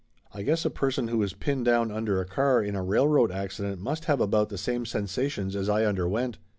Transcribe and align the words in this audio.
I 0.33 0.41
guess 0.41 0.65
a 0.65 0.71
person 0.71 1.09
who 1.09 1.21
is 1.21 1.35
pinned 1.35 1.65
down 1.65 1.91
under 1.91 2.19
a 2.19 2.25
car 2.25 2.63
in 2.63 2.75
a 2.75 2.81
railroad 2.81 3.31
accident 3.31 3.79
must 3.79 4.05
have 4.05 4.19
about 4.19 4.49
the 4.49 4.57
same 4.57 4.83
sensations 4.83 5.55
as 5.55 5.69
I 5.69 5.85
underwent. 5.85 6.39